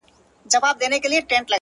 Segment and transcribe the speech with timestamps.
[0.45, 1.49] نن داخبره درلېږمه تاته؛